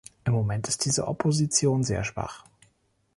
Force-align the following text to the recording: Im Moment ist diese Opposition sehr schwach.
Im 0.23 0.33
Moment 0.33 0.67
ist 0.67 0.85
diese 0.85 1.07
Opposition 1.07 1.83
sehr 1.83 2.03
schwach. 2.03 2.43